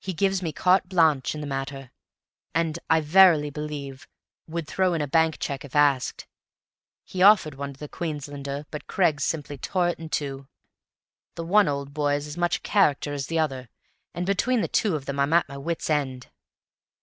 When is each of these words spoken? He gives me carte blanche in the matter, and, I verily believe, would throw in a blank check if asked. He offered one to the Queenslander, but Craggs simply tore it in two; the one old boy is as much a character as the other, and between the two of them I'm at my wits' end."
He 0.00 0.14
gives 0.14 0.40
me 0.40 0.52
carte 0.54 0.88
blanche 0.88 1.34
in 1.34 1.42
the 1.42 1.46
matter, 1.46 1.90
and, 2.54 2.78
I 2.88 3.02
verily 3.02 3.50
believe, 3.50 4.08
would 4.46 4.66
throw 4.66 4.94
in 4.94 5.02
a 5.02 5.06
blank 5.06 5.38
check 5.38 5.66
if 5.66 5.76
asked. 5.76 6.26
He 7.04 7.22
offered 7.22 7.54
one 7.54 7.74
to 7.74 7.78
the 7.78 7.90
Queenslander, 7.90 8.64
but 8.70 8.86
Craggs 8.86 9.24
simply 9.24 9.58
tore 9.58 9.90
it 9.90 9.98
in 9.98 10.08
two; 10.08 10.48
the 11.34 11.44
one 11.44 11.68
old 11.68 11.92
boy 11.92 12.14
is 12.14 12.26
as 12.26 12.38
much 12.38 12.56
a 12.56 12.60
character 12.62 13.12
as 13.12 13.26
the 13.26 13.38
other, 13.38 13.68
and 14.14 14.24
between 14.24 14.62
the 14.62 14.66
two 14.66 14.96
of 14.96 15.04
them 15.04 15.20
I'm 15.20 15.34
at 15.34 15.46
my 15.46 15.58
wits' 15.58 15.90
end." 15.90 16.28